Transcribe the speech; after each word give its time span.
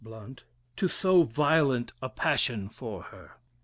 Blount) 0.03 0.45
to 0.77 0.87
so 0.87 1.21
violent 1.21 1.93
a 2.01 2.09
passion 2.09 2.69
for 2.69 3.03
her." 3.03 3.33